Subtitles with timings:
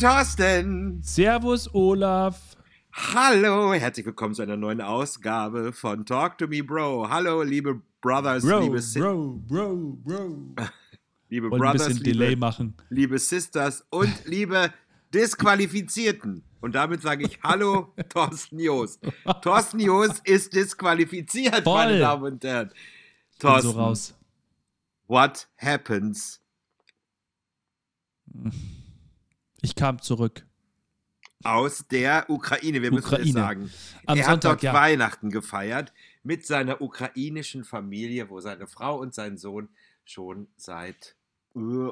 [0.00, 1.02] Moin Thorsten!
[1.02, 2.56] Servus Olaf!
[2.92, 7.08] Hallo, herzlich willkommen zu einer neuen Ausgabe von Talk to Me Bro.
[7.10, 10.54] Hallo, liebe Brothers, Bro, liebe, Si- Bro, Bro, Bro.
[11.30, 12.74] liebe ein Brothers, bisschen liebe, Delay machen.
[12.90, 14.72] liebe Sisters und liebe
[15.12, 16.44] Disqualifizierten.
[16.60, 19.00] Und damit sage ich Hallo, Thorsten Joost.
[19.42, 21.74] Thorsten Joost ist disqualifiziert, Voll.
[21.74, 22.70] meine Damen und Herren.
[23.40, 24.14] Thorsten, so raus.
[25.08, 26.40] what happens?
[29.60, 30.46] Ich kam zurück.
[31.44, 32.82] aus der Ukraine.
[32.82, 33.28] Wir müssen Ukraine.
[33.28, 33.70] es sagen.
[34.06, 34.74] Am er Sonntag, hat dort ja.
[34.74, 39.68] Weihnachten gefeiert mit seiner ukrainischen Familie, wo seine Frau und sein Sohn
[40.04, 41.14] schon seit
[41.54, 41.90] äh,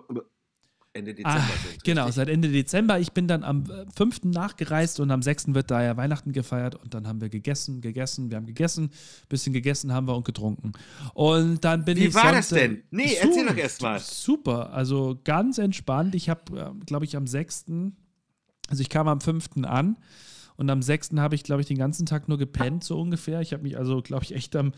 [0.96, 1.84] Ende Dezember Ah, sind.
[1.84, 2.14] genau, richtig?
[2.16, 2.98] seit Ende Dezember.
[2.98, 4.24] Ich bin dann am äh, 5.
[4.24, 5.54] nachgereist und am 6.
[5.54, 8.90] wird da ja Weihnachten gefeiert und dann haben wir gegessen, gegessen, wir haben gegessen,
[9.28, 10.72] bisschen gegessen haben wir und getrunken.
[11.14, 12.82] Und dann bin Wie ich war das Sonntag- denn?
[12.90, 14.00] Nee, erzähl doch erst mal.
[14.00, 16.14] Super, also ganz entspannt.
[16.14, 17.66] Ich habe, glaube ich, am 6.,
[18.68, 19.64] also ich kam am 5.
[19.64, 19.96] an
[20.56, 21.10] und am 6.
[21.18, 23.40] habe ich, glaube ich, den ganzen Tag nur gepennt, so ungefähr.
[23.42, 24.72] Ich habe mich also, glaube ich, echt am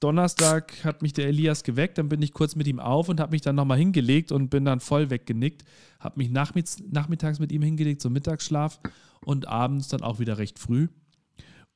[0.00, 3.32] Donnerstag hat mich der Elias geweckt, dann bin ich kurz mit ihm auf und habe
[3.32, 5.64] mich dann nochmal hingelegt und bin dann voll weggenickt.
[5.98, 8.80] Habe mich nachmittags, nachmittags mit ihm hingelegt, so Mittagsschlaf
[9.24, 10.88] und abends dann auch wieder recht früh.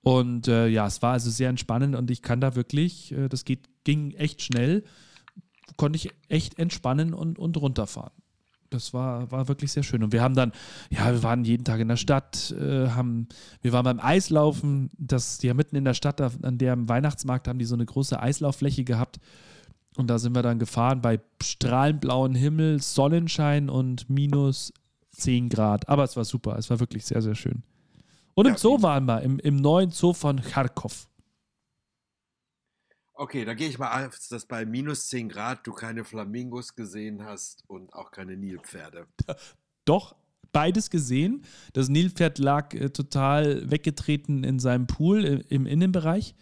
[0.03, 3.45] Und äh, ja, es war also sehr entspannend und ich kann da wirklich, äh, das
[3.45, 4.85] geht, ging echt schnell,
[5.77, 8.13] konnte ich echt entspannen und, und runterfahren.
[8.71, 10.03] Das war, war wirklich sehr schön.
[10.03, 10.53] Und wir haben dann,
[10.91, 13.29] ja, wir waren jeden Tag in der Stadt, äh, haben,
[13.63, 17.59] wir waren beim Eislaufen, das, die haben mitten in der Stadt, an der Weihnachtsmarkt haben
[17.59, 19.19] die so eine große Eislauffläche gehabt.
[19.97, 24.73] Und da sind wir dann gefahren bei strahlend blauen Himmel, Sonnenschein und minus
[25.11, 25.89] 10 Grad.
[25.89, 27.63] Aber es war super, es war wirklich sehr, sehr schön.
[28.35, 31.10] Und im Zoo waren wir, im, im neuen Zoo von Kharkov.
[33.21, 37.23] Okay, da gehe ich mal auf, dass bei minus 10 Grad du keine Flamingos gesehen
[37.23, 39.09] hast und auch keine Nilpferde.
[39.85, 40.17] Doch,
[40.53, 41.45] beides gesehen.
[41.75, 46.35] Das Nilpferd lag äh, total weggetreten in seinem Pool äh, im Innenbereich.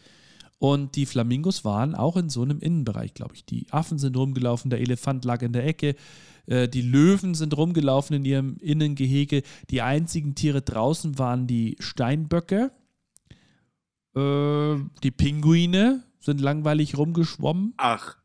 [0.61, 3.45] Und die Flamingos waren auch in so einem Innenbereich, glaube ich.
[3.45, 5.97] Die Affen sind rumgelaufen, der Elefant lag in der Ecke,
[6.47, 9.43] äh, die Löwen sind rumgelaufen in ihrem Innengehege.
[9.71, 12.71] Die einzigen Tiere draußen waren die Steinböcke,
[14.15, 17.73] äh, die Pinguine sind langweilig rumgeschwommen.
[17.79, 18.17] Ach,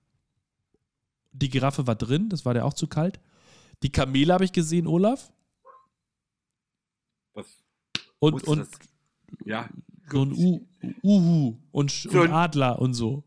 [1.32, 3.22] Die Giraffe war drin, das war der auch zu kalt.
[3.82, 5.32] Die Kamele habe ich gesehen, Olaf.
[7.34, 7.48] was
[8.20, 8.68] Und, und?
[9.46, 9.70] Ja,
[10.12, 10.68] so ein U
[11.02, 13.24] Uhu und, So und ein- Adler und so.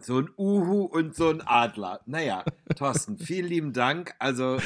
[0.00, 2.00] So ein Uhu und so ein Adler.
[2.06, 2.44] Naja,
[2.76, 4.14] Thorsten, vielen lieben Dank.
[4.20, 4.58] Also,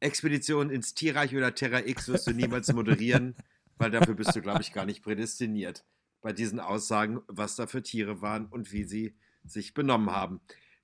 [0.00, 3.36] Expedition ins Tierreich oder Terra X wirst du niemals moderieren,
[3.78, 5.84] weil dafür bist du, glaube ich, gar nicht prädestiniert.
[6.22, 9.14] Bei diesen Aussagen, was da für Tiere waren und wie sie
[9.44, 10.40] sich benommen haben.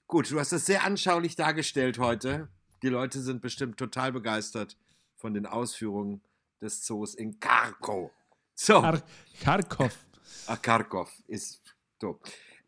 [0.06, 2.48] Gut, du hast das sehr anschaulich dargestellt heute.
[2.82, 4.76] Die Leute sind bestimmt total begeistert
[5.16, 6.22] von den Ausführungen
[6.60, 8.10] des Zoos in Kharkov.
[8.54, 8.80] So.
[8.80, 9.02] Kar
[9.40, 9.98] Kharkov.
[10.46, 11.60] Ach, Kharkov ist
[12.00, 12.18] so.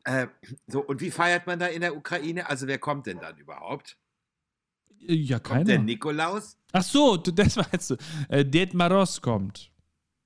[0.04, 0.26] Äh,
[0.66, 2.48] so, und wie feiert man da in der Ukraine?
[2.48, 3.96] Also, wer kommt denn dann überhaupt?
[5.00, 5.84] Ja, Kommt der keiner.
[5.84, 6.56] Nikolaus?
[6.72, 7.96] Ach so, das meinst du.
[8.28, 9.70] Äh, Det Maros kommt.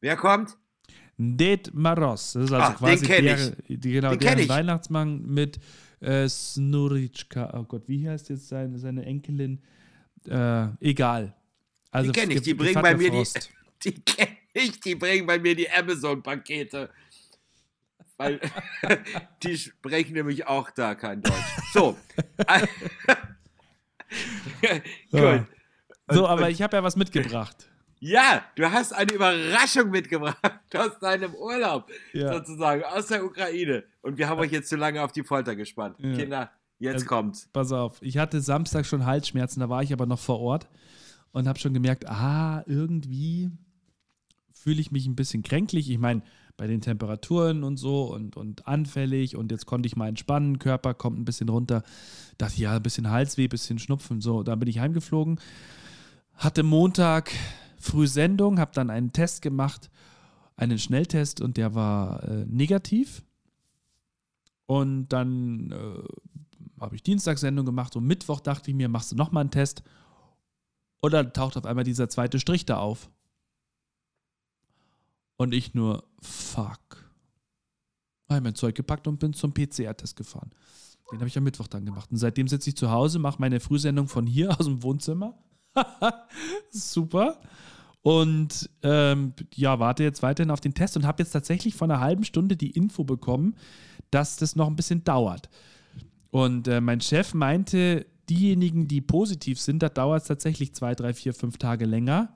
[0.01, 0.57] Wer kommt?
[1.19, 2.33] Det Maros.
[2.33, 4.49] Das ist also den quasi kenn der, die, genau, Den deren ich.
[4.49, 5.59] Weihnachtsmann mit
[6.01, 7.53] äh, Snuritschka.
[7.55, 9.61] Oh Gott, wie heißt jetzt seine, seine Enkelin?
[10.27, 11.35] Äh, egal.
[11.91, 13.51] Also Die kenn ich, die bringen bei mir die- Frost.
[13.85, 16.89] Die kenne ich, die bringen bei mir die Amazon-Pakete.
[18.17, 18.39] Weil
[19.43, 21.35] die sprechen nämlich auch da kein Deutsch.
[21.73, 21.99] So.
[25.11, 25.47] Gut.
[26.09, 27.69] So, aber ich habe ja was mitgebracht.
[28.05, 30.37] Ja, du hast eine Überraschung mitgebracht
[30.77, 32.33] aus deinem Urlaub, Ja.
[32.35, 33.85] sozusagen, aus der Ukraine.
[34.01, 35.95] Und wir haben euch jetzt zu lange auf die Folter gespannt.
[36.01, 36.13] Ja.
[36.17, 37.49] Kinder, jetzt Also- kommt's.
[37.53, 40.69] Pass auf, ich hatte Samstag schon Halsschmerzen, da war ich aber noch vor Ort
[41.31, 43.53] und habe schon gemerkt, ah, irgendwie
[44.53, 45.89] fühle ich mich ein bisschen kränklich.
[45.89, 46.23] Ich meine,
[46.57, 50.93] bei den Temperaturen und so und, und anfällig und jetzt konnte ich mal entspannen, Körper
[50.95, 51.85] kommt ein bisschen runter.
[52.37, 54.21] Dachte, ja, ein bisschen Halsweh, ein bisschen Schnupfen.
[54.21, 55.39] So, dann bin ich heimgeflogen,
[56.35, 57.31] hatte Montag
[57.83, 59.91] früh Sendung, habe dann einen Test gemacht,
[60.57, 63.25] einen Schnelltest und der war äh, negativ.
[64.67, 69.43] Und dann äh, habe ich Dienstagssendung gemacht und Mittwoch dachte ich mir, machst du nochmal
[69.43, 69.83] einen Test.
[71.01, 73.11] Und dann taucht auf einmal dieser zweite Strich da auf.
[75.37, 77.11] Und ich nur, fuck.
[78.29, 80.51] Habe mein Zeug gepackt und bin zum PCR-Test gefahren.
[81.11, 82.11] Den habe ich am Mittwoch dann gemacht.
[82.11, 85.37] Und seitdem sitze ich zu Hause, mache meine Frühsendung von hier aus dem Wohnzimmer.
[86.71, 87.41] Super.
[88.03, 92.01] Und ähm, ja, warte jetzt weiterhin auf den Test und habe jetzt tatsächlich vor einer
[92.01, 93.55] halben Stunde die Info bekommen,
[94.11, 95.49] dass das noch ein bisschen dauert.
[96.31, 101.15] Und äh, mein Chef meinte, diejenigen, die positiv sind, da dauert es tatsächlich zwei, drei,
[101.15, 102.35] vier, fünf Tage länger.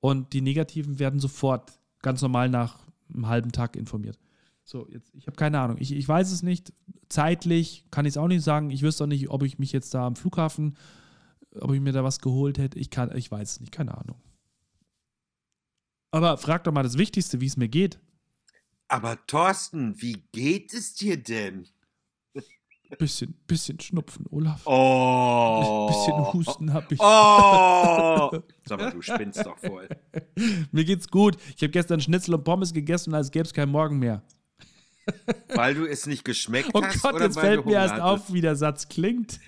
[0.00, 2.80] Und die Negativen werden sofort ganz normal nach
[3.12, 4.18] einem halben Tag informiert.
[4.64, 5.76] So, jetzt, ich habe keine Ahnung.
[5.80, 6.72] Ich, ich weiß es nicht.
[7.08, 8.70] Zeitlich kann ich es auch nicht sagen.
[8.70, 10.76] Ich wüsste auch nicht, ob ich mich jetzt da am Flughafen,
[11.60, 12.78] ob ich mir da was geholt hätte.
[12.78, 14.20] Ich kann, ich weiß es nicht, keine Ahnung.
[16.10, 17.98] Aber frag doch mal das Wichtigste, wie es mir geht.
[18.88, 21.66] Aber Thorsten, wie geht es dir denn?
[22.98, 24.60] Bisschen, bisschen Schnupfen, Olaf.
[24.66, 25.86] Oh.
[25.88, 27.00] Bisschen Husten habe ich.
[27.00, 28.30] Oh.
[28.66, 29.88] Sag mal, du spinnst doch voll.
[30.72, 31.38] Mir geht's gut.
[31.56, 34.22] Ich habe gestern Schnitzel und Pommes gegessen, als gäbe es keinen Morgen mehr.
[35.54, 37.02] Weil du es nicht geschmeckt Oh hast?
[37.02, 38.06] Gott, oder jetzt fällt mir erst hattest?
[38.06, 39.40] auf, wie der Satz klingt.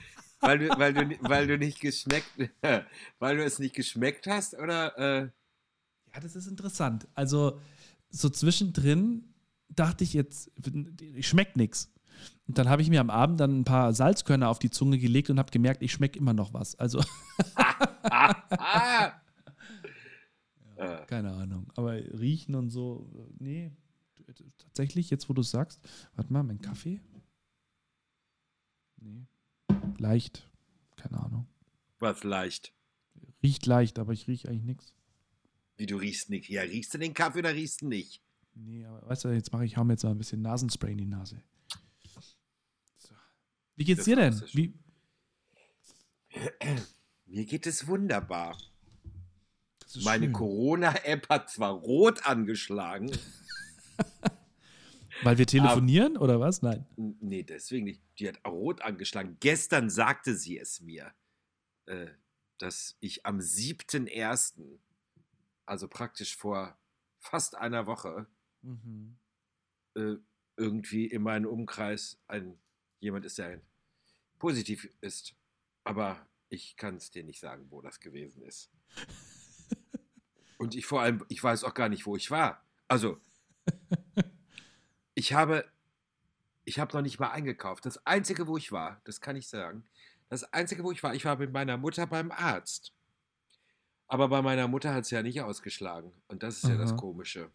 [0.45, 2.29] Weil du, weil, du, weil du nicht geschmeckt,
[3.19, 4.97] weil du es nicht geschmeckt hast oder?
[4.99, 5.31] Äh,
[6.13, 7.09] Ja, das ist interessant.
[7.15, 7.59] Also,
[8.11, 9.35] so zwischendrin
[9.69, 10.51] dachte ich jetzt,
[11.21, 11.91] schmeckt nichts.
[12.47, 15.31] Und dann habe ich mir am Abend dann ein paar Salzkörner auf die Zunge gelegt
[15.31, 16.75] und habe gemerkt, ich schmecke immer noch was.
[16.79, 17.03] Also,
[18.05, 19.13] ah,
[20.77, 21.73] äh, keine Ahnung.
[21.77, 23.09] Aber riechen und so,
[23.39, 23.73] nee.
[24.59, 25.81] Tatsächlich, jetzt wo du es sagst,
[26.17, 27.01] warte mal, mein Kaffee?
[29.01, 29.27] Nee.
[30.05, 30.47] Leicht.
[30.97, 31.47] Keine Ahnung.
[31.99, 32.75] was leicht.
[33.43, 34.95] Riecht leicht, aber ich rieche eigentlich nichts.
[35.79, 36.51] Wie du riechst nicht.
[36.51, 38.23] Ja, riechst du den Kaffee oder riechst du nicht?
[38.55, 40.99] Nee, aber weißt du, jetzt mache ich, hau mir jetzt mal ein bisschen Nasenspray in
[40.99, 41.43] die Nase.
[42.99, 43.15] So.
[43.77, 44.43] Wie geht's Das dir denn?
[44.53, 44.75] Wie,
[47.25, 48.59] Mir geht es wunderbar.
[50.03, 50.31] Meine.
[50.33, 53.11] Corona-App hat zwar rot angeschlagen.
[55.23, 56.63] Weil wir telefonieren oder was?
[56.63, 56.87] Nein.
[56.97, 58.03] Nee, deswegen nicht.
[58.19, 59.37] Die hat rot angeschlagen.
[59.41, 61.13] Gestern sagte sie es mir,
[61.87, 62.09] äh,
[62.59, 64.79] dass ich am 7.1.,
[65.67, 66.79] also praktisch vor
[67.19, 68.27] fast einer Woche,
[68.63, 69.19] Mhm.
[69.95, 70.15] äh,
[70.57, 72.59] irgendwie in meinem Umkreis ein
[73.01, 73.61] jemand ist, der
[74.39, 75.35] positiv ist.
[75.85, 78.71] Aber ich kann es dir nicht sagen, wo das gewesen ist.
[80.59, 82.65] Und ich vor allem, ich weiß auch gar nicht, wo ich war.
[82.89, 83.21] Also,
[85.15, 85.65] ich habe,
[86.65, 87.87] ich habe noch nicht mal eingekauft.
[87.87, 89.85] Das Einzige, wo ich war, das kann ich sagen,
[90.29, 92.93] das Einzige, wo ich war, ich war mit meiner Mutter beim Arzt.
[94.07, 96.13] Aber bei meiner Mutter hat es ja nicht ausgeschlagen.
[96.29, 96.99] Und das ist ja das Aha.
[96.99, 97.51] Komische.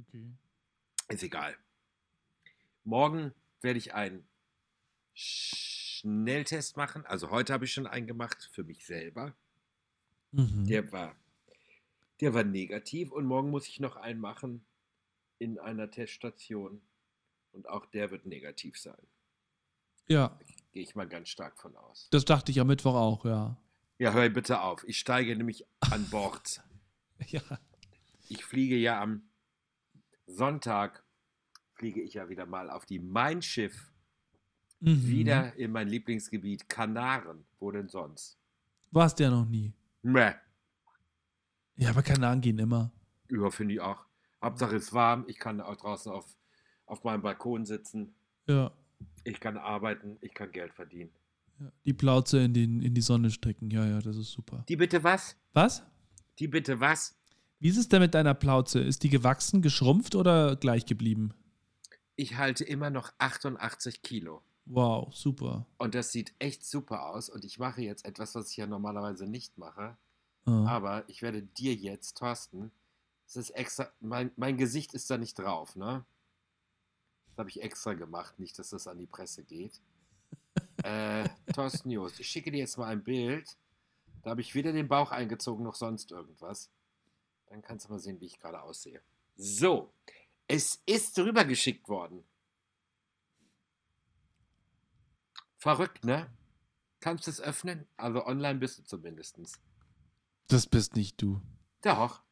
[0.00, 0.24] Okay.
[1.08, 1.56] Ist egal.
[2.84, 4.26] Morgen werde ich einen
[5.14, 7.04] Schnelltest machen.
[7.06, 9.34] Also heute habe ich schon einen gemacht für mich selber.
[10.32, 10.66] Mhm.
[10.66, 11.16] Der war,
[12.20, 14.64] der war negativ und morgen muss ich noch einen machen
[15.40, 16.80] in einer Teststation.
[17.52, 19.02] Und auch der wird negativ sein.
[20.06, 20.38] Ja,
[20.72, 22.06] Gehe ich mal ganz stark von aus.
[22.12, 23.56] das dachte ich am Mittwoch auch, ja.
[23.98, 24.84] Ja, hör bitte auf.
[24.86, 26.62] Ich steige nämlich an Bord.
[27.26, 27.42] Ja.
[28.28, 29.22] Ich fliege ja am
[30.26, 31.02] Sonntag,
[31.74, 33.88] fliege ich ja wieder mal auf die Mein Schiff
[34.82, 35.06] Mhm.
[35.08, 37.44] Wieder in mein Lieblingsgebiet, Kanaren.
[37.58, 38.38] Wo denn sonst?
[38.90, 39.74] Warst du ja noch nie.
[40.00, 40.32] Meh.
[41.76, 42.90] Ja, aber Kanaren gehen immer.
[43.30, 44.06] Ja, finde ich auch.
[44.42, 45.24] Hauptsache es ist warm.
[45.28, 46.26] Ich kann auch draußen auf,
[46.86, 48.14] auf meinem Balkon sitzen.
[48.46, 48.70] Ja.
[49.24, 50.18] Ich kann arbeiten.
[50.20, 51.10] Ich kann Geld verdienen.
[51.58, 51.70] ja.
[51.84, 53.70] Die Plauze in, den, in die Sonne strecken.
[53.70, 54.64] Ja, ja, das ist super.
[54.68, 55.36] Die bitte was?
[55.52, 55.82] Was?
[56.38, 57.16] Die bitte was?
[57.58, 58.80] Wie ist es denn mit deiner Plauze?
[58.80, 61.34] Ist die gewachsen, geschrumpft oder gleich geblieben?
[62.16, 64.42] Ich halte immer noch 88 Kilo.
[64.64, 65.66] Wow, super.
[65.78, 67.28] Und das sieht echt super aus.
[67.28, 69.96] Und ich mache jetzt etwas, was ich ja normalerweise nicht mache.
[70.46, 70.64] Ah.
[70.66, 72.70] Aber ich werde dir jetzt, Thorsten,
[73.30, 76.04] es ist extra, mein, mein Gesicht ist da nicht drauf, ne?
[77.28, 79.80] Das habe ich extra gemacht, nicht, dass das an die Presse geht.
[80.82, 83.56] äh, Thorsten Jost, ich schicke dir jetzt mal ein Bild.
[84.22, 86.70] Da habe ich weder den Bauch eingezogen noch sonst irgendwas.
[87.46, 89.00] Dann kannst du mal sehen, wie ich gerade aussehe.
[89.36, 89.94] So,
[90.48, 92.24] es ist rübergeschickt worden.
[95.56, 96.28] Verrückt, ne?
[96.98, 97.86] Kannst du es öffnen?
[97.96, 99.38] Also online bist du zumindest.
[100.48, 101.40] Das bist nicht du.
[101.82, 102.24] Doch.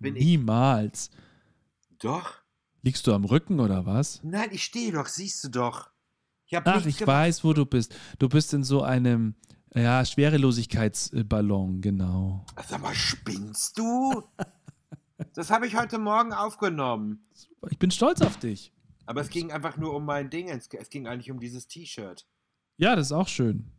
[0.00, 0.24] Bin ich.
[0.24, 1.10] Niemals.
[1.98, 2.42] Doch.
[2.82, 4.20] Liegst du am Rücken oder was?
[4.24, 5.90] Nein, ich stehe doch, siehst du doch.
[6.46, 7.06] Ich Ach, ich gemacht.
[7.06, 7.94] weiß, wo du bist.
[8.18, 9.36] Du bist in so einem,
[9.74, 12.44] ja, Schwerelosigkeitsballon, genau.
[12.66, 14.22] Sag mal, spinnst du?
[15.34, 17.24] das habe ich heute Morgen aufgenommen.
[17.70, 18.72] Ich bin stolz auf dich.
[19.06, 20.48] Aber es ging einfach nur um mein Ding.
[20.48, 22.26] Es es ging eigentlich um dieses T-Shirt.
[22.76, 23.70] Ja, das ist auch schön.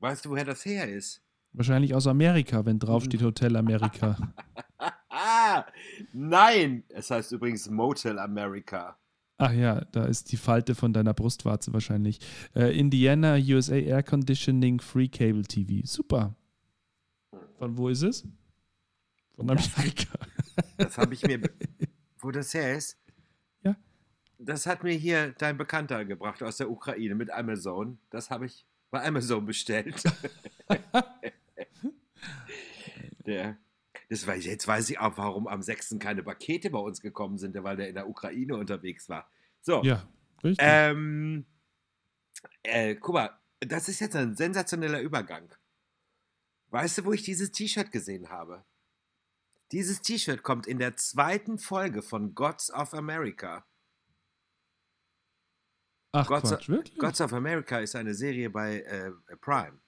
[0.00, 1.22] Weißt du, woher das her ist?
[1.52, 4.16] Wahrscheinlich aus Amerika, wenn draufsteht Hotel Amerika.
[6.12, 6.84] Nein!
[6.88, 8.98] Es heißt übrigens Motel America.
[9.38, 12.18] Ach ja, da ist die Falte von deiner Brustwarze wahrscheinlich.
[12.56, 15.86] Äh, Indiana, USA Air Conditioning Free Cable TV.
[15.86, 16.34] Super.
[17.58, 18.26] Von wo ist es?
[19.36, 20.18] Von Amerika.
[20.76, 21.40] Das habe ich mir.
[22.18, 22.98] wo das her ist?
[23.62, 23.76] Ja.
[24.38, 27.98] das hat mir hier dein Bekannter gebracht aus der Ukraine mit Amazon.
[28.10, 30.02] Das habe ich bei Amazon bestellt.
[33.26, 33.56] der,
[34.08, 35.96] das weiß, jetzt weiß ich auch, warum am 6.
[35.98, 39.30] keine Pakete bei uns gekommen sind, weil der in der Ukraine unterwegs war.
[39.60, 39.82] So.
[39.82, 40.08] Ja,
[40.42, 40.66] richtig.
[40.66, 41.46] Ähm,
[42.62, 45.50] äh, guck mal, das ist jetzt ein sensationeller Übergang.
[46.70, 48.64] Weißt du, wo ich dieses T-Shirt gesehen habe?
[49.72, 53.66] Dieses T-Shirt kommt in der zweiten Folge von Gods of America.
[56.12, 56.98] Ach Gods, Quatsch, wirklich?
[56.98, 59.78] Gods of America ist eine Serie bei äh, Prime.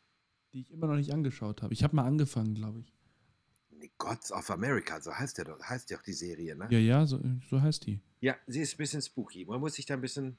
[0.52, 1.72] Die ich immer noch nicht angeschaut habe.
[1.72, 2.92] Ich habe mal angefangen, glaube ich.
[3.98, 6.68] Gods of America, so heißt, der doch, heißt ja auch die Serie, ne?
[6.70, 8.00] Ja, ja, so, so heißt die.
[8.20, 9.44] Ja, sie ist ein bisschen spooky.
[9.44, 10.38] Man muss sich da ein bisschen.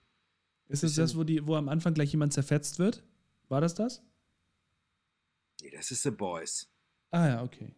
[0.68, 3.04] Ist das das, wo, die, wo am Anfang gleich jemand zerfetzt wird?
[3.50, 4.04] War das das?
[5.62, 6.70] Nee, das ist The Boys.
[7.10, 7.74] Ah ja, okay.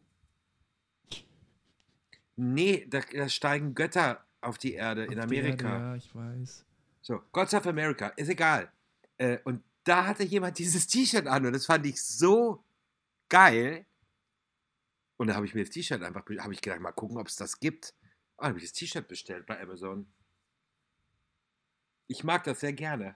[2.36, 5.68] Nee, da, da steigen Götter auf die Erde in Auf die Amerika.
[5.68, 6.66] Erde, ja, ich weiß.
[7.02, 8.72] So, Gods of America, ist egal.
[9.18, 12.64] Äh, und da hatte jemand dieses T-Shirt an und das fand ich so
[13.30, 13.86] geil.
[15.18, 17.36] Und da habe ich mir das T-Shirt einfach, habe ich gedacht, mal gucken, ob es
[17.36, 17.94] das gibt.
[18.38, 20.12] Ah, habe ich das T-Shirt bestellt bei Amazon.
[22.08, 23.16] Ich mag das sehr gerne.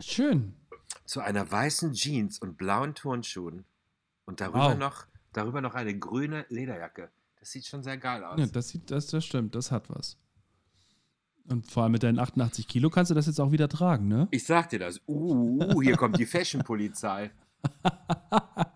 [0.00, 0.54] Schön.
[1.04, 3.64] Zu einer weißen Jeans und blauen Turnschuhen.
[4.24, 4.78] Und darüber, Wow.
[4.78, 7.10] noch, darüber noch eine grüne Lederjacke.
[7.40, 8.38] Das sieht schon sehr geil aus.
[8.38, 10.18] Ja, das, sieht, das, das stimmt, das hat was.
[11.46, 14.28] Und vor allem mit deinen 88 Kilo kannst du das jetzt auch wieder tragen, ne?
[14.30, 15.00] Ich sag dir das.
[15.06, 17.30] Uh, hier kommt die Fashion-Polizei.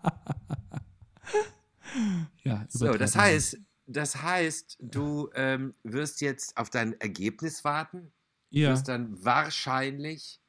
[2.43, 8.11] Ja, So, das heißt, das heißt, du ähm, wirst jetzt auf dein Ergebnis warten.
[8.49, 10.39] Ja, Wirst dann wahrscheinlich,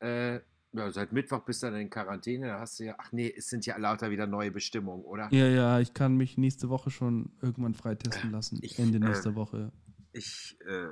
[0.00, 0.40] äh,
[0.72, 2.48] ja, seit Mittwoch bist du dann in Quarantäne.
[2.48, 5.28] Da hast du ja, ach nee, es sind ja lauter wieder neue Bestimmungen, oder?
[5.32, 8.58] ja, ja, ich kann mich nächste Woche schon irgendwann freitesten lassen.
[8.62, 9.70] Ich, Ende äh, nächster Woche.
[10.12, 10.88] Ich, äh,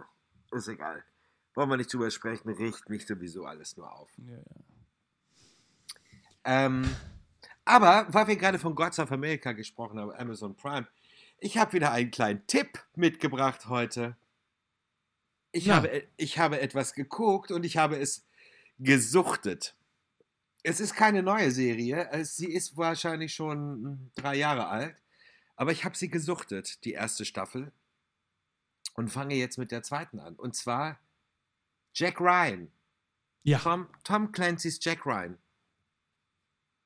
[0.56, 1.02] ist egal.
[1.54, 4.11] Wollen wir nicht drüber sprechen, riecht mich sowieso alles nur auf.
[4.18, 4.42] Ja, ja.
[6.44, 6.94] Ähm,
[7.64, 10.87] aber, weil wir gerade von Gods of America gesprochen haben, Amazon Prime,
[11.38, 14.16] ich habe wieder einen kleinen Tipp mitgebracht heute.
[15.52, 15.76] Ich, Ja.
[15.76, 18.26] habe, ich habe etwas geguckt und ich habe es
[18.78, 19.75] gesuchtet.
[20.62, 24.96] Es ist keine neue Serie, sie ist wahrscheinlich schon drei Jahre alt,
[25.56, 27.72] aber ich habe sie gesuchtet, die erste Staffel,
[28.94, 30.34] und fange jetzt mit der zweiten an.
[30.37, 30.99] Und zwar
[31.94, 32.70] Jack Ryan.
[33.42, 35.38] Ja, Tom, Tom Clancy's Jack Ryan.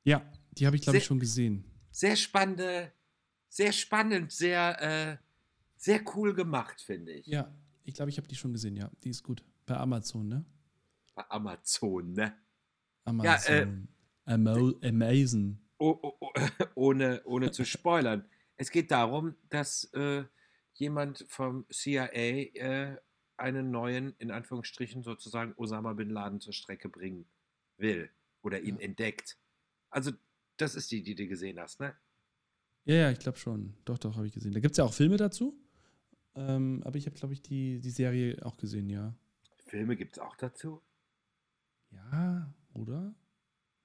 [0.06, 0.22] Ja,
[0.52, 1.64] die habe ich, glaube ich, schon gesehen.
[1.90, 2.92] sehr spannende,
[3.48, 5.16] sehr spannend, sehr, äh,
[5.76, 7.26] sehr cool gemacht, finde ich.
[7.26, 7.52] Ja,
[7.84, 8.90] ich glaube, ich habe die schon gesehen, ja.
[9.04, 9.44] Die ist gut.
[9.66, 10.44] Bei Amazon, ne?
[11.14, 12.34] Bei Amazon, ne?
[13.04, 13.88] Amazon.
[14.24, 15.58] Amo Amazon.
[15.78, 16.30] Oh, oh, oh,
[16.74, 18.28] ohne, ohne zu spoilern.
[18.56, 20.24] Es geht darum, dass äh,
[20.74, 22.96] jemand vom CIA äh,
[23.36, 27.26] einen neuen, in Anführungsstrichen sozusagen, Osama Bin Laden zur Strecke bringen
[27.76, 28.10] will
[28.42, 28.82] oder ihn Ja.
[28.82, 29.38] entdeckt.
[29.96, 30.12] Also,
[30.58, 31.94] das ist die, die du gesehen hast, ne?
[32.84, 33.74] Ja, ja, ich glaube schon.
[33.86, 34.52] Doch, doch, habe ich gesehen.
[34.52, 35.58] Da gibt es ja auch Filme dazu.
[36.34, 39.14] Ähm, aber ich habe, glaube ich, die, die Serie auch gesehen, ja.
[39.64, 40.82] Filme gibt es auch dazu.
[41.90, 43.14] Ja, oder?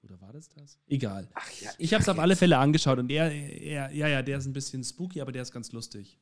[0.02, 0.78] Oder war das das?
[0.86, 1.30] Egal.
[1.32, 4.36] Ach ja, Ich habe es auf alle Fälle angeschaut und er, er, ja, ja, der
[4.36, 6.20] ist ein bisschen spooky, aber der ist ganz lustig.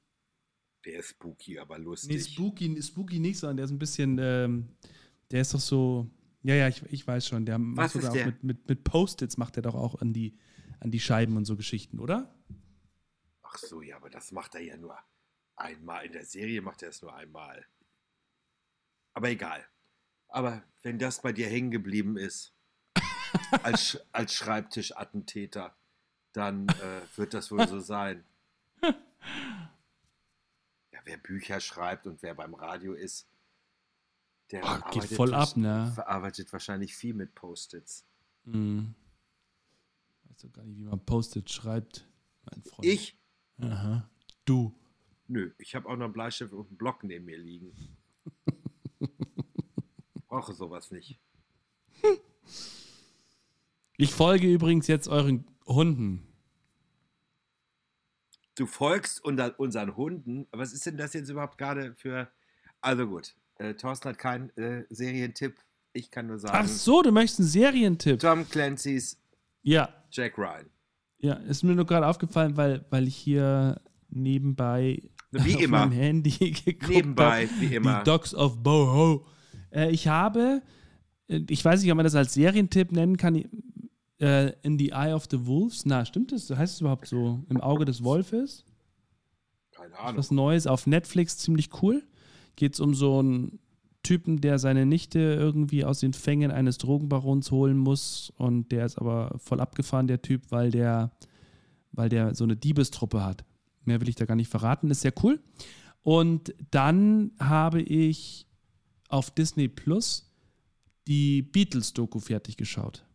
[0.85, 2.25] Der ist spooky, aber Nee, lustig.
[2.32, 4.68] spooky, spooky nicht, sondern der ist ein bisschen, ähm,
[5.32, 6.09] der ist doch so,
[6.42, 8.26] ja, ja, ich, ich weiß schon, der macht sogar auch der?
[8.26, 10.38] mit, mit, mit Post-its macht er doch auch an die,
[10.80, 12.35] an die Scheiben und so Geschichten, oder?
[13.42, 14.97] Ach so, ja, aber das macht er ja nur
[15.56, 16.06] einmal.
[16.06, 17.66] In der Serie macht er es nur einmal.
[19.12, 19.66] Aber egal.
[20.28, 22.54] Aber wenn das bei dir hängen geblieben ist,
[23.62, 25.76] als, als Schreibtischattentäter,
[26.32, 28.25] dann äh, wird das wohl so sein.
[30.92, 33.28] Ja, wer Bücher schreibt und wer beim Radio ist,
[34.52, 35.90] der Ach, geht voll ab, ne?
[35.95, 38.04] verarbeitet wahrscheinlich viel mit Post-its.
[38.45, 38.95] Mhm.
[40.25, 42.09] Weißt du gar nicht, wie man Post-it schreibt,
[42.50, 42.87] mein Freund.
[42.87, 43.19] Ich?
[43.59, 44.09] Aha.
[44.45, 44.75] Du.
[45.28, 47.73] Nö, ich habe auch noch einen Bleistift und einen Block neben mir liegen.
[50.28, 51.21] Brauche sowas nicht.
[53.97, 56.26] Ich folge übrigens jetzt euren Hunden.
[58.54, 60.47] Du folgst unter unseren Hunden.
[60.52, 62.30] Was ist denn das jetzt überhaupt gerade für.
[62.80, 65.57] Also gut, äh, Thorsten hat keinen äh, Serientipp.
[65.93, 68.21] Ich kann nur sagen: Ach so, du möchtest einen Serientipp.
[68.21, 69.19] Tom Clancy's
[69.62, 70.67] Ja, Jack Ryan.
[71.19, 75.79] ja, ist mir nur gerade aufgefallen, weil, weil ich hier nebenbei Wie auf immer.
[75.81, 76.31] meinem Handy
[76.64, 77.61] geguckt Nebenbei, hab.
[77.61, 77.99] wie immer.
[78.00, 79.26] Die Dogs of Boho.
[79.73, 80.62] Äh, ich habe,
[81.29, 83.45] äh, ich weiß nicht, ob man das als Serientipp nennen kann,
[84.21, 85.85] äh, In the Eye of the Wolves.
[85.87, 86.50] Na, stimmt das?
[86.50, 87.43] Heißt es überhaupt so?
[87.49, 88.64] Im Auge des Wolfes?
[89.73, 90.19] Keine Ahnung.
[90.19, 92.02] Was Neues auf Netflix, ziemlich cool.
[92.61, 93.59] Geht es um so einen
[94.02, 98.99] Typen, der seine Nichte irgendwie aus den Fängen eines Drogenbarons holen muss und der ist
[98.99, 101.11] aber voll abgefahren, der Typ, weil der,
[101.93, 103.47] weil der so eine Diebestruppe hat.
[103.85, 105.40] Mehr will ich da gar nicht verraten, ist sehr cool.
[106.02, 108.47] Und dann habe ich
[109.09, 110.31] auf Disney Plus
[111.07, 113.07] die Beatles-Doku fertig geschaut.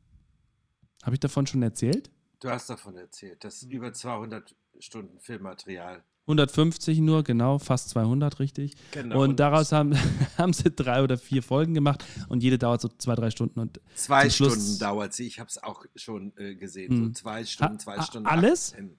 [1.04, 2.10] Habe ich davon schon erzählt?
[2.40, 3.44] Du hast davon erzählt.
[3.44, 6.04] Das ist über 200 Stunden Filmmaterial.
[6.28, 8.74] 150 nur, genau, fast 200, richtig.
[8.92, 9.22] Genau.
[9.24, 9.94] Und daraus haben,
[10.38, 13.60] haben sie drei oder vier Folgen gemacht und jede dauert so zwei, drei Stunden.
[13.60, 15.28] Und Zwei Stunden dauert sie.
[15.28, 16.96] Ich habe es auch schon äh, gesehen.
[16.96, 17.14] So Hm.
[17.16, 18.28] zwei Stunden, Ha- zwei a- Stunden.
[18.28, 18.74] alles?
[18.74, 18.98] 18.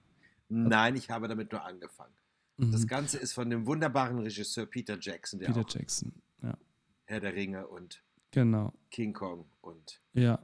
[0.49, 2.13] Nein, ich habe damit nur angefangen.
[2.55, 2.71] Mhm.
[2.71, 6.13] Das Ganze ist von dem wunderbaren Regisseur Peter Jackson, der Peter auch Jackson.
[6.41, 6.57] Ja,
[7.05, 8.73] Herr der Ringe und genau.
[8.89, 10.39] King Kong und Ja.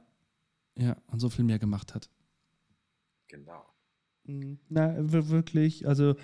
[0.76, 2.10] Ja, und so viel mehr gemacht hat.
[3.28, 3.64] genau.
[4.24, 4.58] Mhm.
[4.68, 5.86] Na, wir- wirklich.
[5.86, 6.16] Also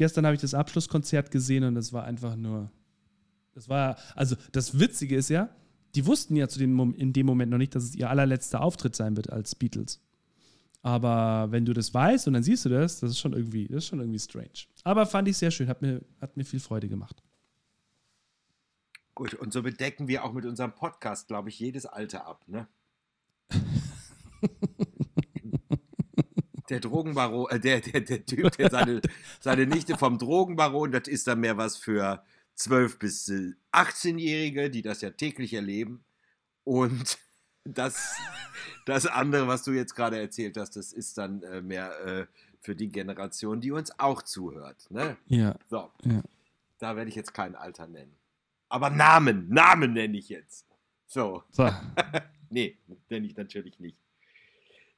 [0.00, 2.70] gestern habe ich das Abschlusskonzert gesehen und es war einfach nur.
[3.52, 5.50] Das war, also das Witzige ist ja,
[5.94, 8.96] die wussten ja zu dem, in dem Moment noch nicht, dass es ihr allerletzter Auftritt
[8.96, 10.00] sein wird als Beatles.
[10.80, 13.84] Aber wenn du das weißt und dann siehst du das, das ist schon irgendwie, das
[13.84, 14.48] ist schon irgendwie strange.
[14.84, 17.22] Aber fand ich sehr schön, hat mir, hat mir viel Freude gemacht.
[19.14, 22.68] Gut, und so bedecken wir auch mit unserem Podcast, glaube ich, jedes Alter ab, ne?
[26.70, 29.00] Der Drogenbaron, äh, der, der, der Typ, der seine,
[29.40, 32.22] seine Nichte vom Drogenbaron, das ist dann mehr was für
[32.58, 36.04] 12- bis äh, 18-Jährige, die das ja täglich erleben.
[36.64, 37.18] Und
[37.64, 38.16] das,
[38.86, 42.26] das andere, was du jetzt gerade erzählt hast, das ist dann äh, mehr äh,
[42.60, 44.86] für die Generation, die uns auch zuhört.
[44.90, 45.16] Ne?
[45.26, 46.22] Ja, So, ja.
[46.78, 48.14] da werde ich jetzt kein Alter nennen.
[48.68, 50.66] Aber Namen, Namen nenne ich jetzt.
[51.06, 51.68] So, So.
[52.50, 53.96] nee, nenne ich natürlich nicht.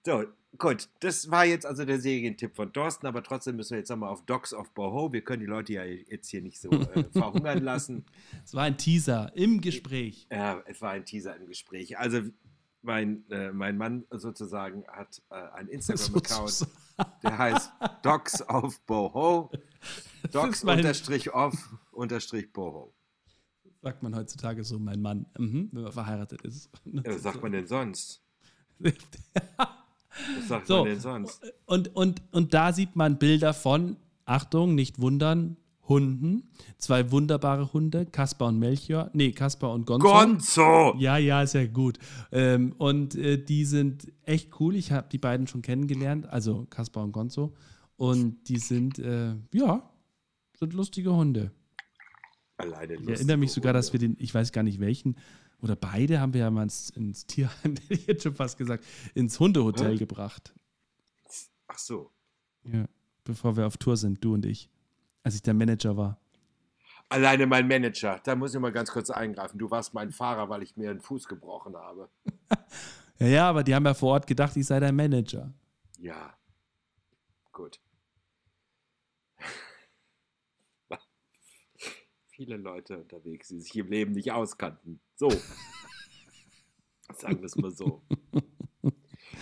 [0.05, 0.25] So,
[0.59, 4.11] gut, das war jetzt also der Serientipp von Thorsten, aber trotzdem müssen wir jetzt nochmal
[4.11, 5.13] auf Dogs of Boho.
[5.13, 8.05] Wir können die Leute ja jetzt hier nicht so äh, verhungern lassen.
[8.45, 10.27] Es war ein Teaser im Gespräch.
[10.31, 11.99] Ja, es war ein Teaser im Gespräch.
[11.99, 12.23] Also,
[12.85, 16.67] mein, äh, mein Mann sozusagen hat äh, einen Instagram-Account,
[17.23, 17.71] der heißt
[18.03, 19.53] Dogs of Boho.
[20.33, 21.55] Dogs unterstrich of
[21.93, 22.93] unterstrich Boho.
[23.83, 26.71] Sagt man heutzutage so, mein Mann, mhm, wenn man verheiratet ist.
[26.85, 28.21] Was sagt man denn sonst?
[30.39, 30.79] Was sagt So.
[30.79, 31.43] man denn sonst?
[31.67, 35.57] Und, und, und da sieht man Bilder von, Achtung, nicht wundern,
[35.89, 36.45] Hunden.
[36.79, 39.11] Zwei wunderbare Hunde, Kaspar und Melchior.
[39.13, 40.09] Nee, Kaspar und Gonzo.
[40.09, 40.95] Gonzo!
[40.99, 41.99] Ja, ja, ist ja gut.
[42.31, 44.77] Ähm, und äh, die sind echt cool.
[44.77, 47.53] Ich habe die beiden schon kennengelernt, also Kaspar und Gonzo.
[47.97, 49.91] Und die sind, äh, ja,
[50.59, 51.51] sind lustige Hunde.
[52.57, 55.17] Alleine Ich erinnere mich sogar, dass wir den, ich weiß gar nicht welchen,
[55.63, 58.85] oder beide haben wir ja mal ins, ins Tierheim, hätte ich jetzt schon fast gesagt,
[59.15, 59.97] ins Hundehotel Hä?
[59.97, 60.53] gebracht.
[61.69, 62.11] Ach so.
[62.65, 62.85] Ja,
[63.25, 64.69] bevor wir auf Tour sind, du und ich.
[65.23, 66.19] Als ich der Manager war.
[67.09, 68.21] Alleine mein Manager.
[68.25, 69.59] Da muss ich mal ganz kurz eingreifen.
[69.59, 72.11] Du warst mein Fahrer, weil ich mir einen Fuß gebrochen habe.
[73.19, 75.53] Ja, ja, aber die haben ja vor Ort gedacht, ich sei dein Manager.
[76.01, 76.37] Ja.
[77.53, 77.79] Gut.
[82.43, 84.99] Viele Leute unterwegs, die sich im Leben nicht auskannten.
[85.15, 85.31] So.
[87.15, 88.03] Sagen wir es mal so.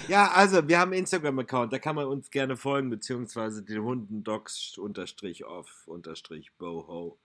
[0.07, 4.23] Ja, also wir haben einen Instagram-Account, da kann man uns gerne folgen, beziehungsweise den Hunden
[4.23, 7.19] docs unterstrich off unterstrich boho.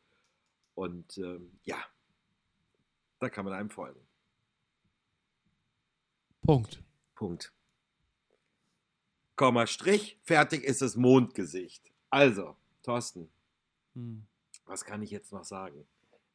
[0.76, 1.84] Und ähm, ja,
[3.20, 4.00] da kann man einem folgen.
[6.42, 6.82] Punkt.
[7.16, 7.52] Punkt.
[9.36, 11.92] Komma, Strich, fertig ist das Mondgesicht.
[12.10, 13.30] Also, Thorsten,
[13.94, 14.26] Hm.
[14.66, 15.86] Was kann ich jetzt noch sagen?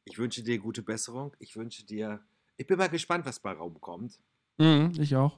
[0.05, 1.35] Ich wünsche dir gute Besserung.
[1.39, 2.23] Ich wünsche dir,
[2.57, 4.19] ich bin mal gespannt, was bei Raum kommt.
[4.57, 5.37] Mhm, ich auch.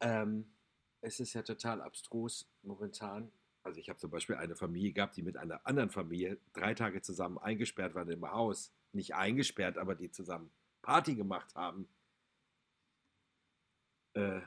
[0.00, 0.46] Ähm,
[1.00, 3.30] es ist ja total abstrus momentan.
[3.62, 7.02] Also ich habe zum Beispiel eine Familie gehabt, die mit einer anderen Familie drei Tage
[7.02, 8.72] zusammen eingesperrt waren im Haus.
[8.92, 10.50] Nicht eingesperrt, aber die zusammen
[10.82, 11.88] Party gemacht haben.
[14.14, 14.40] Äh,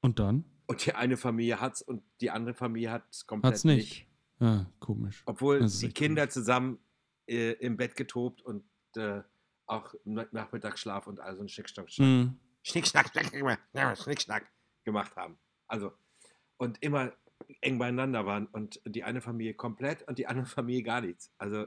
[0.00, 0.44] Und dann?
[0.66, 4.07] und die eine Familie hat's und die andere Familie hat es komplett Hat's nicht.
[4.40, 5.22] Ja, komisch.
[5.26, 6.78] Obwohl die Kinder zusammen
[7.26, 8.64] äh, im Bett getobt und
[8.96, 9.22] äh,
[9.66, 12.38] auch Na- Nachmittagsschlaf und all so ein Schnickschnack, Mhm.
[12.62, 14.50] Schnickschnack, Schnack, ja, Schnickschnack
[14.84, 15.38] gemacht haben.
[15.66, 15.92] Also,
[16.56, 17.12] und immer
[17.60, 21.32] eng beieinander waren und die eine Familie komplett und die andere Familie gar nichts.
[21.38, 21.66] Also,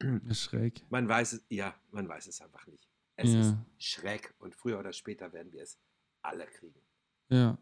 [0.32, 0.84] schräg.
[0.90, 2.86] man weiß es, ja, man weiß es einfach nicht.
[3.16, 3.40] Es Ja.
[3.40, 5.78] ist schräg und früher oder später werden wir es
[6.22, 6.80] alle kriegen.
[7.28, 7.58] Ja.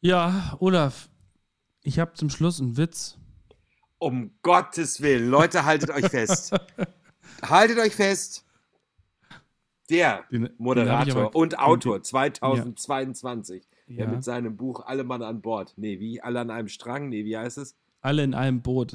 [0.00, 1.08] Ja, Olaf,
[1.86, 3.18] ich habe zum Schluss einen Witz.
[3.98, 6.52] Um Gottes Willen, Leute, haltet euch fest.
[7.42, 8.44] haltet euch fest.
[9.88, 14.10] Der Den- den Moderator aber- und den- Autor 2022, der Ja.
[14.10, 17.36] mit seinem Buch Alle Mann an Bord, nee, wie alle an einem Strang, nee, wie
[17.38, 17.76] heißt es?
[18.00, 18.94] Alle in einem Boot.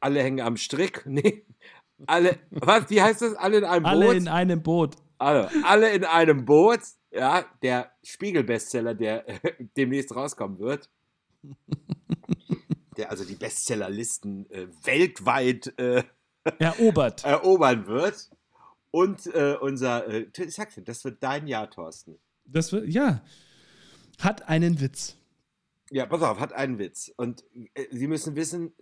[0.00, 1.44] Alle hängen am Strick, nee,
[2.06, 3.34] Alle, was, wie heißt das?
[3.34, 4.16] Alle in einem Alle Boot?
[4.16, 4.96] in einem Boot.
[5.18, 6.80] Also, alle in einem Boot.
[7.10, 9.24] Ja, der Spiegel-Bestseller, der
[9.76, 10.88] demnächst rauskommen wird.
[12.98, 16.02] Der also die Bestsellerlisten äh, weltweit äh,
[16.58, 17.24] Erobert.
[17.24, 18.28] erobern wird.
[18.90, 22.18] Und äh, unser, äh, ich sag's dir, das wird dein Jahr, Thorsten.
[22.44, 23.22] Das wird, ja.
[24.18, 25.16] Hat einen Witz.
[25.90, 27.12] Ja, pass auf, hat einen Witz.
[27.16, 28.72] Und äh, Sie müssen wissen,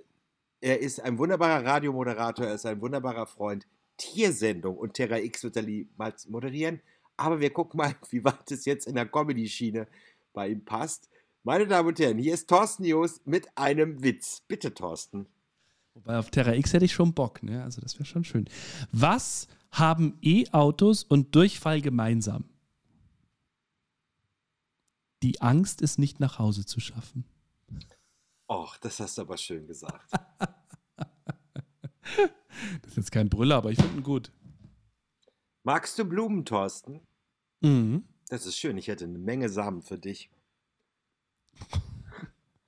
[0.61, 3.67] er ist ein wunderbarer Radiomoderator, er ist ein wunderbarer Freund.
[3.97, 6.81] Tiersendung und Terra X wird er niemals moderieren.
[7.17, 9.87] Aber wir gucken mal, wie weit es jetzt in der Comedy-Schiene
[10.33, 11.09] bei ihm passt.
[11.47, 14.43] Meine Damen und Herren, hier ist Thorsten Jost mit einem Witz.
[14.49, 15.29] Bitte, Thorsten.
[15.95, 17.63] Wobei auf Terra X hätte ich schon Bock, ne?
[17.63, 18.51] Also das wäre schon schön.
[18.91, 22.49] Was haben E-Autos und Durchfall gemeinsam?
[25.23, 27.25] Die Angst, es nicht nach Hause zu schaffen.
[28.49, 30.11] Och, das hast du aber schön gesagt.
[32.83, 34.33] Das ist jetzt kein Brüller, aber ich finde ihn gut.
[35.63, 37.07] Magst du Blumen, Thorsten?
[37.61, 38.05] Mhm.
[38.29, 40.31] Das ist schön, ich hätte eine Menge Samen für dich.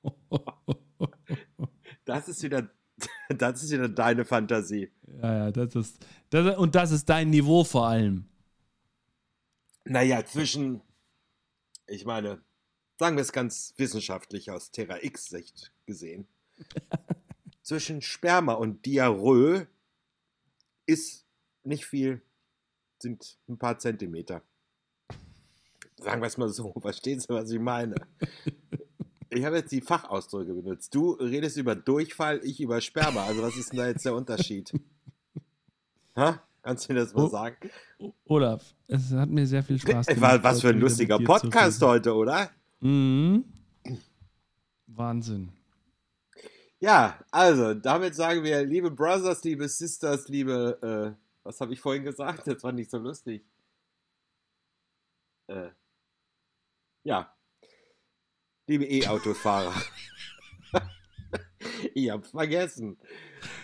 [2.08, 2.70] Das ist wieder,
[3.28, 4.90] das ist wieder deine Fantasie.
[5.20, 8.24] Ja, ja, das ist, das, und das ist dein Niveau vor allem.
[9.84, 10.80] Naja, zwischen,
[11.86, 12.40] ich meine,
[12.98, 16.26] sagen wir es ganz wissenschaftlich aus Terra X-Sicht gesehen,
[17.62, 19.66] zwischen Sperma und Diarrhoe
[20.86, 21.26] ist
[21.62, 22.22] nicht viel,
[22.98, 24.42] sind ein paar Zentimeter.
[25.98, 27.96] Sagen wir es mal so, verstehen Sie, was ich meine?
[29.38, 30.92] Ich habe jetzt die Fachausdrücke benutzt.
[30.92, 33.24] Du redest über Durchfall, ich über Sperma.
[33.24, 34.72] Also was ist denn da jetzt der Unterschied?
[36.16, 36.42] Ha?
[36.62, 37.28] Kannst du mir das mal Oh.
[37.28, 37.56] sagen?
[38.24, 42.12] Olaf, es hat mir sehr viel Spaß Ey, wa- Was für ein lustiger Podcast heute,
[42.12, 42.50] oder?
[42.80, 43.44] Mhm.
[44.88, 45.52] Wahnsinn.
[46.80, 52.02] Ja, also damit sagen wir, liebe Brothers, liebe Sisters, liebe, äh, was habe ich vorhin
[52.02, 52.48] gesagt?
[52.48, 53.44] Das war nicht so lustig.
[55.46, 55.68] Äh,
[57.04, 57.32] ja,
[58.68, 59.74] liebe E-Autofahrer.
[61.94, 62.96] ich hab's vergessen.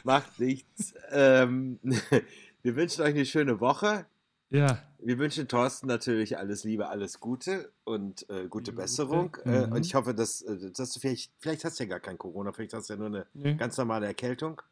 [0.03, 0.95] Macht nichts.
[1.11, 1.79] Ähm,
[2.63, 4.07] wir wünschen euch eine schöne Woche.
[4.51, 9.33] Ja, Wir wünschen Thorsten natürlich alles Liebe, alles Gute und äh, gute Liebe Besserung.
[9.33, 9.45] Gute.
[9.49, 9.73] Äh, Mhm.
[9.73, 12.53] und ich hoffe, dass, äh, dass du vielleicht, vielleicht hast du ja gar kein Corona,
[12.53, 13.55] vielleicht hast du ja nur eine nee.
[13.55, 14.63] ganz normale Erkältung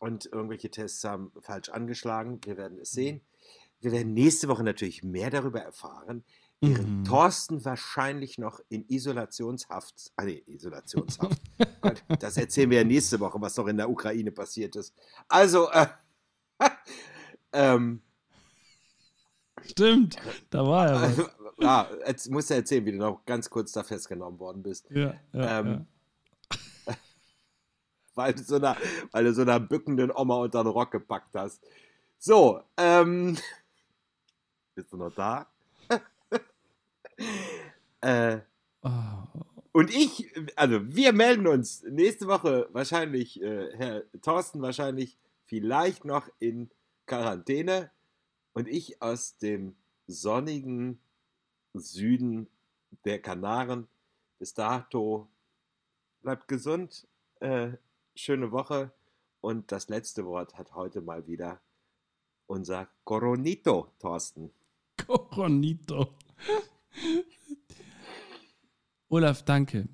[0.00, 2.40] und irgendwelche Tests haben falsch angeschlagen.
[2.44, 3.22] Wir werden es sehen.
[3.80, 6.22] Wir werden nächste Woche natürlich mehr darüber erfahren,
[6.60, 7.04] während Mhm.
[7.04, 11.40] Thorsten wahrscheinlich noch in Isolationshaft, ah nee, Isolationshaft.
[11.80, 14.94] Gott, das erzählen wir ja nächste Woche, was noch in der Ukraine passiert ist.
[15.28, 15.86] Also, äh,
[17.52, 18.02] ähm,
[19.64, 20.16] Stimmt,
[20.50, 21.30] da war er was.
[21.58, 24.86] ja, jetzt musst du erzählen, wie du noch ganz kurz da festgenommen worden bist.
[24.90, 25.86] Ja, ja, Ähm,
[28.14, 28.76] Weil du so einer,
[29.12, 31.62] weil du so einer bückenden Oma unter den Rock gepackt hast.
[32.18, 33.38] So, ähm.
[34.74, 35.46] Bist du noch da?
[38.00, 38.38] äh.
[38.82, 39.40] Oh,
[39.72, 46.28] und ich, also wir melden uns nächste Woche wahrscheinlich, äh, Herr Thorsten wahrscheinlich vielleicht noch
[46.38, 46.70] in
[47.06, 47.90] Quarantäne
[48.52, 51.00] und ich aus dem sonnigen
[51.74, 52.48] Süden
[53.04, 53.86] der Kanaren.
[54.38, 55.28] Bis dato
[56.22, 57.06] bleibt gesund,
[57.40, 57.72] äh,
[58.16, 58.92] schöne Woche
[59.40, 61.60] und das letzte Wort hat heute mal wieder
[62.46, 64.50] unser Coronito, Thorsten.
[65.06, 66.14] Coronito.
[69.10, 69.88] Olaf, danke.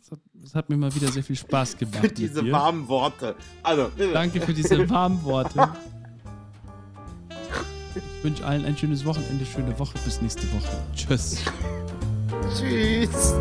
[0.00, 0.18] Es hat,
[0.54, 1.98] hat mir mal wieder sehr viel Spaß gemacht.
[1.98, 3.36] Für diese warmen Worte.
[3.62, 4.12] Also, bitte.
[4.12, 5.68] Danke für diese warmen Worte.
[7.94, 9.98] Ich wünsche allen ein schönes Wochenende, schöne Woche.
[10.04, 10.82] Bis nächste Woche.
[10.94, 11.42] Tschüss.
[12.58, 13.34] Tschüss.